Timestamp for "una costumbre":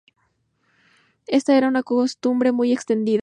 1.67-2.51